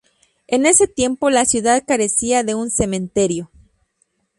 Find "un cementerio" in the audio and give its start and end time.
2.55-3.51